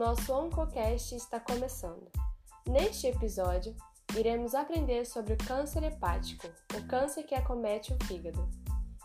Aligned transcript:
nosso 0.00 0.32
OncoCast 0.32 1.14
está 1.14 1.38
começando. 1.38 2.10
Neste 2.66 3.06
episódio, 3.06 3.76
iremos 4.16 4.54
aprender 4.54 5.04
sobre 5.04 5.34
o 5.34 5.36
câncer 5.36 5.82
hepático, 5.82 6.48
o 6.74 6.86
câncer 6.86 7.24
que 7.24 7.34
acomete 7.34 7.92
o 7.92 8.04
fígado. 8.06 8.48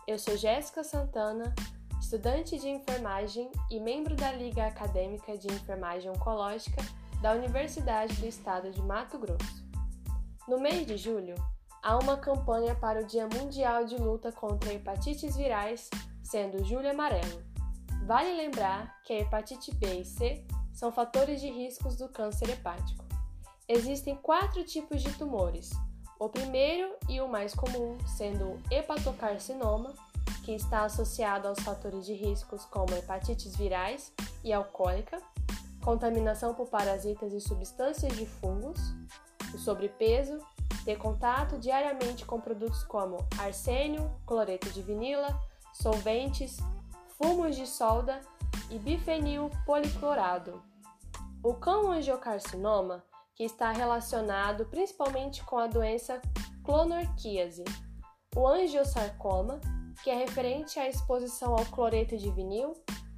Eu 0.06 0.18
sou 0.18 0.38
Jéssica 0.38 0.82
Santana, 0.82 1.54
estudante 2.00 2.58
de 2.58 2.70
enfermagem 2.70 3.52
e 3.70 3.78
membro 3.78 4.16
da 4.16 4.32
Liga 4.32 4.66
Acadêmica 4.66 5.36
de 5.36 5.48
Enfermagem 5.48 6.10
Oncológica 6.10 6.82
da 7.20 7.34
Universidade 7.34 8.14
do 8.14 8.26
Estado 8.26 8.70
de 8.70 8.80
Mato 8.80 9.18
Grosso. 9.18 9.66
No 10.48 10.58
mês 10.58 10.86
de 10.86 10.96
julho, 10.96 11.34
há 11.82 11.98
uma 11.98 12.16
campanha 12.16 12.74
para 12.74 13.02
o 13.02 13.06
Dia 13.06 13.28
Mundial 13.28 13.84
de 13.84 13.96
Luta 13.96 14.32
contra 14.32 14.72
Hepatites 14.72 15.36
Virais, 15.36 15.90
sendo 16.24 16.64
Julho 16.64 16.90
Amarelo. 16.90 17.44
Vale 18.06 18.32
lembrar 18.32 19.02
que 19.02 19.12
a 19.12 19.18
hepatite 19.18 19.74
B 19.74 20.00
e 20.00 20.04
C 20.06 20.46
são 20.76 20.92
fatores 20.92 21.40
de 21.40 21.50
riscos 21.50 21.96
do 21.96 22.06
câncer 22.06 22.50
hepático. 22.50 23.02
Existem 23.66 24.14
quatro 24.14 24.62
tipos 24.62 25.02
de 25.02 25.10
tumores. 25.14 25.70
O 26.20 26.28
primeiro 26.28 26.94
e 27.08 27.18
o 27.20 27.26
mais 27.26 27.54
comum 27.54 27.96
sendo 28.06 28.44
o 28.44 28.62
hepatocarcinoma, 28.70 29.94
que 30.44 30.52
está 30.52 30.84
associado 30.84 31.48
aos 31.48 31.58
fatores 31.60 32.04
de 32.04 32.12
riscos 32.12 32.66
como 32.66 32.94
hepatites 32.94 33.56
virais 33.56 34.12
e 34.44 34.52
alcoólica, 34.52 35.20
contaminação 35.82 36.54
por 36.54 36.68
parasitas 36.68 37.32
e 37.32 37.40
substâncias 37.40 38.14
de 38.14 38.26
fungos, 38.26 38.78
o 39.54 39.58
sobrepeso, 39.58 40.38
ter 40.84 40.98
contato 40.98 41.58
diariamente 41.58 42.26
com 42.26 42.38
produtos 42.38 42.84
como 42.84 43.26
arsênio, 43.38 44.14
cloreto 44.26 44.70
de 44.70 44.82
vinila, 44.82 45.40
solventes, 45.72 46.58
fumos 47.18 47.56
de 47.56 47.66
solda 47.66 48.20
e 48.70 48.78
bifenil 48.78 49.50
policlorado. 49.64 50.62
O 51.46 51.54
cão-angiocarcinoma, 51.54 53.04
que 53.36 53.44
está 53.44 53.70
relacionado 53.70 54.66
principalmente 54.66 55.44
com 55.44 55.56
a 55.56 55.68
doença 55.68 56.20
clonorquíase. 56.64 57.62
O 58.34 58.48
angiosarcoma, 58.48 59.60
que 60.02 60.10
é 60.10 60.16
referente 60.16 60.80
à 60.80 60.88
exposição 60.88 61.52
ao 61.52 61.64
cloreto 61.66 62.16
de 62.16 62.32
vinil, 62.32 62.72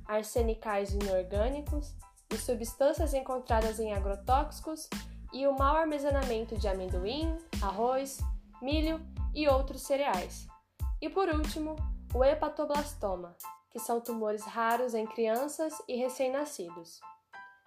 arsenicais 0.04 0.92
inorgânicos 0.92 1.96
e 2.30 2.36
substâncias 2.36 3.14
encontradas 3.14 3.80
em 3.80 3.94
agrotóxicos 3.94 4.90
e 5.32 5.46
o 5.46 5.56
mau 5.56 5.76
armazenamento 5.76 6.54
de 6.58 6.68
amendoim, 6.68 7.34
arroz, 7.62 8.18
milho 8.60 9.00
e 9.34 9.48
outros 9.48 9.80
cereais. 9.80 10.46
E 11.00 11.08
por 11.08 11.30
último, 11.30 11.76
o 12.12 12.22
hepatoblastoma, 12.22 13.34
que 13.70 13.78
são 13.78 14.02
tumores 14.02 14.44
raros 14.44 14.92
em 14.92 15.06
crianças 15.06 15.72
e 15.88 15.96
recém-nascidos. 15.96 17.00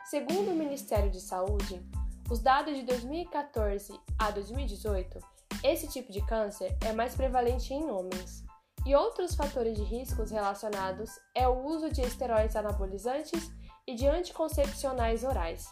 Segundo 0.05 0.51
o 0.51 0.55
Ministério 0.55 1.09
de 1.09 1.21
Saúde, 1.21 1.81
os 2.29 2.39
dados 2.39 2.75
de 2.75 2.83
2014 2.83 3.97
a 4.19 4.31
2018, 4.31 5.19
esse 5.63 5.87
tipo 5.87 6.11
de 6.11 6.25
câncer 6.25 6.75
é 6.85 6.91
mais 6.91 7.15
prevalente 7.15 7.73
em 7.73 7.89
homens. 7.89 8.43
E 8.85 8.95
outros 8.95 9.35
fatores 9.35 9.77
de 9.77 9.83
riscos 9.83 10.31
relacionados 10.31 11.11
é 11.35 11.47
o 11.47 11.63
uso 11.65 11.91
de 11.91 12.01
esteroides 12.01 12.55
anabolizantes 12.55 13.51
e 13.87 13.93
de 13.93 14.07
anticoncepcionais 14.07 15.23
orais. 15.23 15.67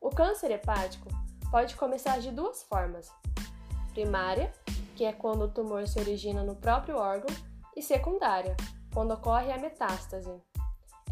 O 0.00 0.08
câncer 0.08 0.50
hepático 0.50 1.08
pode 1.50 1.76
começar 1.76 2.18
de 2.20 2.30
duas 2.30 2.62
formas: 2.62 3.10
primária, 3.92 4.50
que 4.96 5.04
é 5.04 5.12
quando 5.12 5.42
o 5.42 5.52
tumor 5.52 5.86
se 5.86 6.00
origina 6.00 6.42
no 6.42 6.56
próprio 6.56 6.96
órgão, 6.96 7.34
e 7.76 7.82
secundária, 7.82 8.56
quando 8.92 9.12
ocorre 9.12 9.52
a 9.52 9.58
metástase. 9.58 10.32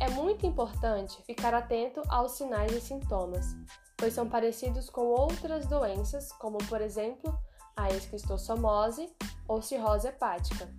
É 0.00 0.08
muito 0.08 0.46
importante 0.46 1.22
ficar 1.24 1.52
atento 1.52 2.02
aos 2.08 2.32
sinais 2.32 2.72
e 2.72 2.80
sintomas, 2.80 3.54
pois 3.98 4.14
são 4.14 4.26
parecidos 4.26 4.88
com 4.88 5.02
outras 5.02 5.66
doenças, 5.66 6.32
como 6.32 6.56
por 6.69 6.80
exemplo 6.80 7.38
a 7.76 7.91
esquistossomose 7.91 9.14
ou 9.47 9.60
cirrose 9.60 10.08
hepática. 10.08 10.72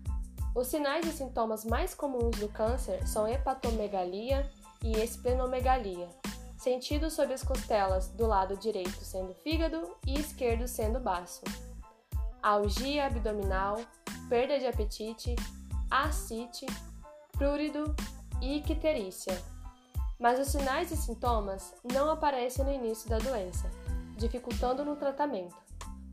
Os 0.56 0.68
sinais 0.68 1.06
e 1.06 1.12
sintomas 1.12 1.64
mais 1.64 1.94
comuns 1.94 2.36
do 2.40 2.50
câncer 2.50 3.08
são 3.08 3.28
hepatomegalia 3.28 4.50
e 4.84 4.94
esplenomegalia, 4.94 6.10
sentidos 6.58 7.14
sob 7.14 7.32
as 7.32 7.44
costelas 7.44 8.10
do 8.10 8.26
lado 8.26 8.58
direito 8.58 9.06
sendo 9.06 9.36
fígado 9.36 9.96
e 10.06 10.20
esquerdo 10.20 10.68
sendo 10.68 11.00
baço. 11.00 11.44
Algia 12.42 13.06
abdominal, 13.06 13.80
perda 14.28 14.58
de 14.58 14.66
apetite, 14.66 15.36
ascite, 15.92 16.66
prurido 17.34 17.96
e 18.42 18.58
icterícia. 18.58 19.40
Mas 20.20 20.40
os 20.40 20.48
sinais 20.48 20.92
e 20.92 20.98
sintomas 20.98 21.74
não 21.94 22.10
aparecem 22.10 22.66
no 22.66 22.72
início 22.72 23.10
da 23.10 23.18
doença, 23.18 23.70
dificultando 24.18 24.84
no 24.84 24.96
tratamento. 24.96 25.56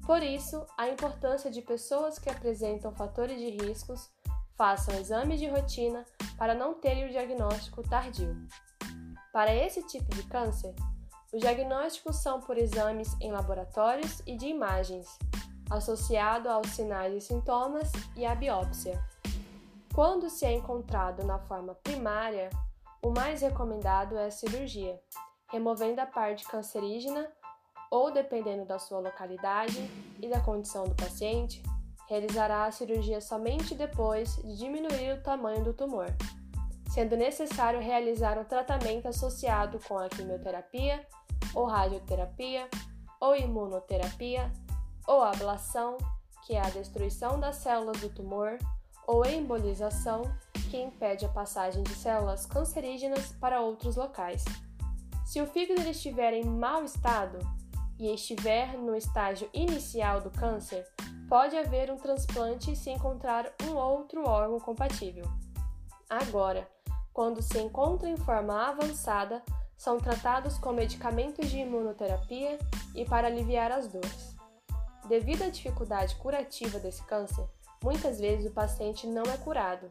Por 0.07 0.23
isso, 0.23 0.65
a 0.77 0.89
importância 0.89 1.51
de 1.51 1.61
pessoas 1.61 2.19
que 2.19 2.31
apresentam 2.31 2.95
fatores 2.95 3.39
de 3.39 3.51
riscos 3.51 4.11
façam 4.57 4.95
exames 4.99 5.39
de 5.39 5.47
rotina 5.47 6.05
para 6.37 6.55
não 6.55 6.75
terem 6.75 7.07
o 7.07 7.11
diagnóstico 7.11 7.83
tardio. 7.83 8.35
Para 9.33 9.55
esse 9.55 9.83
tipo 9.87 10.15
de 10.15 10.23
câncer, 10.25 10.75
os 11.33 11.41
diagnósticos 11.41 12.17
são 12.17 12.41
por 12.41 12.57
exames 12.57 13.15
em 13.21 13.31
laboratórios 13.31 14.23
e 14.27 14.35
de 14.35 14.47
imagens, 14.47 15.07
associado 15.71 16.49
aos 16.49 16.69
sinais 16.69 17.15
e 17.15 17.21
sintomas 17.21 17.93
e 18.17 18.25
à 18.25 18.35
biópsia. 18.35 18.99
Quando 19.99 20.31
se 20.31 20.47
é 20.47 20.53
encontrado 20.53 21.27
na 21.27 21.41
forma 21.41 21.75
primária, 21.75 22.51
o 23.03 23.11
mais 23.11 23.43
recomendado 23.43 24.17
é 24.17 24.27
a 24.27 24.31
cirurgia, 24.31 24.97
removendo 25.51 26.01
a 26.01 26.07
parte 26.07 26.47
cancerígena 26.47 27.29
ou, 27.91 28.13
dependendo 28.13 28.65
da 28.65 28.79
sua 28.79 29.01
localidade 29.01 29.77
e 30.23 30.29
da 30.29 30.39
condição 30.39 30.85
do 30.85 30.95
paciente, 30.95 31.65
realizará 32.09 32.67
a 32.67 32.71
cirurgia 32.71 33.21
somente 33.21 33.75
depois 33.75 34.37
de 34.37 34.57
diminuir 34.57 35.19
o 35.19 35.23
tamanho 35.25 35.65
do 35.65 35.75
tumor, 35.75 36.07
sendo 36.95 37.17
necessário 37.17 37.81
realizar 37.81 38.39
um 38.39 38.45
tratamento 38.45 39.09
associado 39.09 39.81
com 39.81 39.99
a 39.99 40.09
quimioterapia, 40.09 41.05
ou 41.53 41.65
radioterapia, 41.65 42.69
ou 43.21 43.35
imunoterapia, 43.35 44.49
ou 45.09 45.25
ablação, 45.25 45.99
que 46.47 46.55
é 46.55 46.61
a 46.61 46.71
destruição 46.71 47.41
das 47.41 47.57
células 47.57 48.01
do 48.01 48.11
tumor, 48.11 48.59
ou 49.09 49.25
embolização, 49.25 50.23
que 50.71 50.77
impede 50.77 51.25
a 51.25 51.31
passagem 51.31 51.83
de 51.83 51.95
células 51.95 52.45
cancerígenas 52.45 53.33
para 53.41 53.63
outros 53.63 53.97
locais. 53.97 54.45
Se 55.25 55.41
o 55.41 55.47
fígado 55.47 55.81
estiver 55.89 56.35
em 56.35 56.45
mau 56.45 56.85
estado 56.85 57.39
e 57.99 58.13
estiver 58.13 58.77
no 58.77 58.95
estágio 58.95 59.49
inicial 59.55 60.21
do 60.21 60.31
câncer, 60.31 60.87
pode 61.27 61.57
haver 61.57 61.91
um 61.91 61.97
transplante 61.97 62.77
se 62.77 62.91
encontrar 62.91 63.51
um 63.65 63.77
outro 63.77 64.29
órgão 64.29 64.61
compatível. 64.61 65.25
Agora, 66.09 66.69
quando 67.11 67.41
se 67.41 67.59
encontra 67.59 68.11
em 68.11 68.17
forma 68.17 68.69
avançada, 68.69 69.43
são 69.77 69.97
tratados 69.99 70.59
com 70.59 70.73
medicamentos 70.73 71.49
de 71.49 71.59
imunoterapia 71.59 72.59
e 72.95 73.07
para 73.07 73.27
aliviar 73.27 73.73
as 73.73 73.89
dores. 73.89 74.37
Devido 75.09 75.45
à 75.45 75.49
dificuldade 75.49 76.15
curativa 76.17 76.79
desse 76.79 77.03
câncer, 77.05 77.49
Muitas 77.83 78.19
vezes 78.19 78.51
o 78.51 78.55
paciente 78.55 79.07
não 79.07 79.23
é 79.23 79.37
curado. 79.37 79.89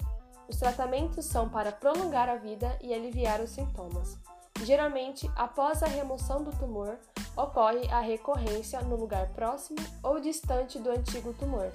Os 0.47 0.57
tratamentos 0.57 1.25
são 1.25 1.49
para 1.49 1.71
prolongar 1.71 2.29
a 2.29 2.35
vida 2.35 2.77
e 2.81 2.93
aliviar 2.93 3.41
os 3.41 3.49
sintomas. 3.49 4.17
Geralmente, 4.63 5.29
após 5.35 5.83
a 5.83 5.87
remoção 5.87 6.43
do 6.43 6.51
tumor, 6.51 6.97
ocorre 7.35 7.87
a 7.89 7.99
recorrência 7.99 8.81
no 8.81 8.95
lugar 8.95 9.29
próximo 9.29 9.77
ou 10.01 10.19
distante 10.19 10.79
do 10.79 10.89
antigo 10.89 11.33
tumor. 11.33 11.71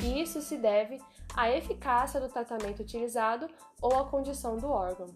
E 0.00 0.20
isso 0.20 0.40
se 0.40 0.56
deve 0.56 1.00
à 1.34 1.50
eficácia 1.50 2.20
do 2.20 2.28
tratamento 2.28 2.80
utilizado 2.80 3.48
ou 3.80 3.96
à 3.96 4.04
condição 4.04 4.56
do 4.56 4.68
órgão. 4.68 5.06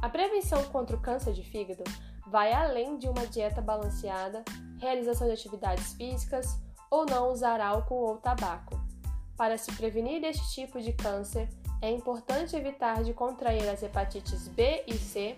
A 0.00 0.08
prevenção 0.08 0.62
contra 0.64 0.96
o 0.96 1.00
câncer 1.00 1.32
de 1.32 1.42
fígado 1.42 1.84
vai 2.26 2.52
além 2.52 2.98
de 2.98 3.08
uma 3.08 3.26
dieta 3.26 3.60
balanceada, 3.60 4.44
realização 4.80 5.26
de 5.26 5.34
atividades 5.34 5.94
físicas 5.94 6.58
ou 6.90 7.06
não 7.06 7.30
usar 7.30 7.60
álcool 7.60 8.08
ou 8.08 8.16
tabaco. 8.16 8.91
Para 9.36 9.58
se 9.58 9.72
prevenir 9.72 10.20
deste 10.20 10.52
tipo 10.52 10.80
de 10.80 10.92
câncer, 10.92 11.48
é 11.80 11.90
importante 11.90 12.54
evitar 12.54 13.02
de 13.02 13.12
contrair 13.12 13.68
as 13.68 13.82
hepatites 13.82 14.46
B 14.48 14.84
e 14.86 14.94
C, 14.94 15.36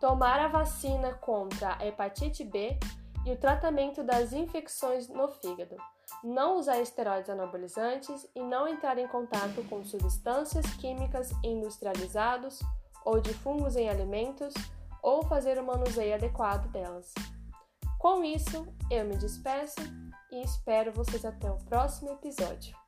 tomar 0.00 0.38
a 0.38 0.48
vacina 0.48 1.14
contra 1.14 1.76
a 1.76 1.86
hepatite 1.86 2.44
B 2.44 2.78
e 3.24 3.32
o 3.32 3.36
tratamento 3.36 4.02
das 4.02 4.32
infecções 4.32 5.08
no 5.08 5.28
fígado, 5.28 5.76
não 6.22 6.58
usar 6.58 6.80
esteroides 6.80 7.30
anabolizantes 7.30 8.28
e 8.34 8.42
não 8.42 8.68
entrar 8.68 8.98
em 8.98 9.08
contato 9.08 9.62
com 9.68 9.84
substâncias 9.84 10.66
químicas 10.74 11.30
industrializadas 11.42 12.60
ou 13.04 13.20
de 13.20 13.32
fungos 13.34 13.76
em 13.76 13.88
alimentos 13.88 14.54
ou 15.02 15.24
fazer 15.24 15.58
o 15.58 15.66
manuseio 15.66 16.14
adequado 16.14 16.70
delas. 16.70 17.12
Com 17.98 18.24
isso, 18.24 18.66
eu 18.90 19.04
me 19.04 19.16
despeço 19.16 19.80
e 20.30 20.42
espero 20.42 20.92
vocês 20.92 21.24
até 21.24 21.50
o 21.50 21.58
próximo 21.58 22.10
episódio. 22.10 22.81